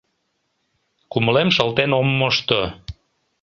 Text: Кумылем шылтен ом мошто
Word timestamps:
Кумылем 1.11 1.49
шылтен 1.55 1.91
ом 1.99 2.07
мошто 2.19 2.61